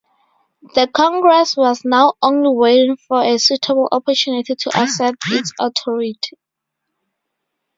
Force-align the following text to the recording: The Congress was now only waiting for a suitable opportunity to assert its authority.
The 0.73 0.87
Congress 0.91 1.55
was 1.55 1.85
now 1.85 2.13
only 2.23 2.49
waiting 2.49 2.97
for 3.07 3.23
a 3.23 3.37
suitable 3.37 3.87
opportunity 3.91 4.55
to 4.55 4.81
assert 4.81 5.13
its 5.29 5.51
authority. 5.59 6.39